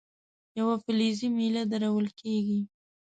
[0.59, 2.59] یوه فلزي میله درول کیږي.